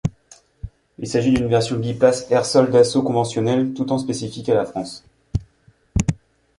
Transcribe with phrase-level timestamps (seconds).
[0.97, 5.05] Il s'agit d'une version biplace air-sol d'assaut conventionnel tout temps spécifique à la France.